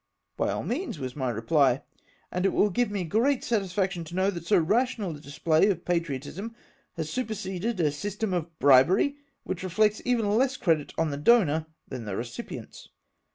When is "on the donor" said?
10.97-11.67